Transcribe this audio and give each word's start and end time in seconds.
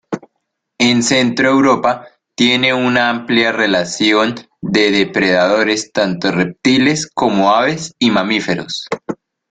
En 0.79 1.03
Centroeuropa 1.03 2.07
tiene 2.33 2.73
una 2.73 3.11
amplia 3.11 3.51
relación 3.51 4.33
de 4.59 4.89
depredadores 4.89 5.91
tanto 5.91 6.31
reptiles 6.31 7.05
como 7.05 7.51
aves 7.51 7.93
y 7.99 8.09
mamíferos. 8.09 8.87